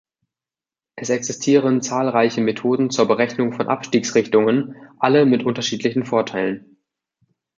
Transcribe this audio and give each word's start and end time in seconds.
Es 0.95 1.11
existieren 1.11 1.83
zahlreiche 1.83 2.41
Methoden 2.41 2.89
zur 2.89 3.05
Berechnung 3.07 3.53
von 3.53 3.67
Abstiegsrichtungen, 3.67 4.73
alle 4.97 5.27
mit 5.27 5.43
unterschiedlichen 5.43 6.05
Vorteilen. 6.05 6.77